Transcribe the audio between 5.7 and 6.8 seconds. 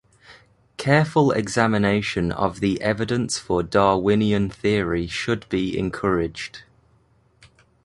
encouraged.